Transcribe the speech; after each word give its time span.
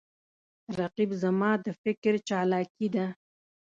رقیب 0.79 1.11
زما 1.23 1.51
د 1.65 1.67
فکر 1.81 2.13
چالاکي 2.27 2.87
ده 2.95 3.05